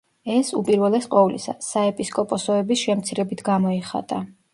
ეს, 0.35 0.47
უპირველეს 0.59 1.07
ყოვლისა, 1.11 1.53
საეპისკოპოსოების 1.65 2.81
შემცირებით 2.87 3.45
გამოიხატა. 3.51 4.19